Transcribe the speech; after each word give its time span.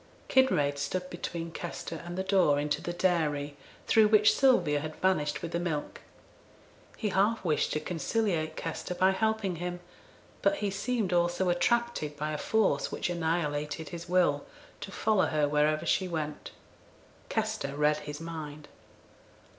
Kinraid 0.29 0.79
stood 0.79 1.11
between 1.11 1.51
Kester 1.51 2.01
and 2.03 2.17
the 2.17 2.23
door 2.23 2.59
into 2.59 2.81
the 2.81 2.91
dairy, 2.91 3.55
through 3.85 4.07
which 4.07 4.35
Sylvia 4.35 4.79
had 4.79 4.95
vanished 4.95 5.43
with 5.43 5.51
the 5.51 5.59
milk. 5.59 6.01
He 6.97 7.09
half 7.09 7.45
wished 7.45 7.71
to 7.73 7.79
conciliate 7.79 8.55
Kester 8.55 8.95
by 8.95 9.11
helping 9.11 9.57
him, 9.57 9.79
but 10.41 10.55
he 10.55 10.71
seemed 10.71 11.13
also 11.13 11.49
attracted, 11.49 12.17
by 12.17 12.31
a 12.31 12.39
force 12.39 12.91
which 12.91 13.11
annihilated 13.11 13.89
his 13.89 14.09
will, 14.09 14.43
to 14.79 14.91
follow 14.91 15.27
her 15.27 15.47
wherever 15.47 15.85
she 15.85 16.07
went. 16.07 16.49
Kester 17.29 17.75
read 17.75 17.97
his 17.97 18.19
mind. 18.19 18.67